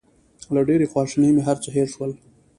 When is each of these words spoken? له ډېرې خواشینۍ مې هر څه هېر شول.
له 0.53 0.61
ډېرې 0.67 0.89
خواشینۍ 0.91 1.31
مې 1.33 1.41
هر 1.47 1.57
څه 1.63 1.69
هېر 1.75 1.87
شول. 1.93 2.11